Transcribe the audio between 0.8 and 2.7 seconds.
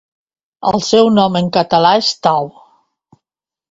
seu nom en català és Tau.